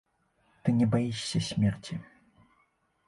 [0.63, 1.99] Ты не баішся смерці.